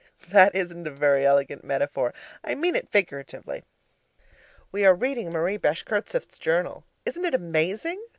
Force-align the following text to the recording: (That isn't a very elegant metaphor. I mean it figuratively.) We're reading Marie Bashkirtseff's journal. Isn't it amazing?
(That 0.29 0.55
isn't 0.55 0.87
a 0.87 0.89
very 0.89 1.27
elegant 1.27 1.63
metaphor. 1.63 2.11
I 2.43 2.55
mean 2.55 2.75
it 2.75 2.89
figuratively.) 2.89 3.63
We're 4.71 4.95
reading 4.95 5.29
Marie 5.29 5.59
Bashkirtseff's 5.59 6.39
journal. 6.39 6.85
Isn't 7.05 7.25
it 7.25 7.35
amazing? 7.35 8.01